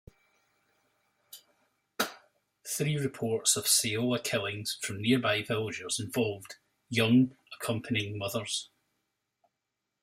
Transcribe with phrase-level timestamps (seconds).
[2.67, 6.55] Three reports of saola killings from nearby villagers involved
[6.89, 8.71] young accompanying mothers.